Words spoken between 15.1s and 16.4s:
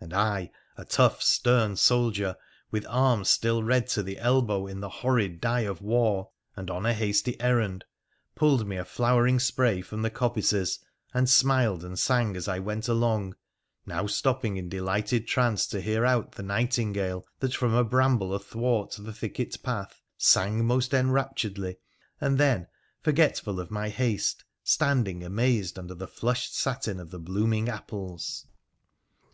trance to hear out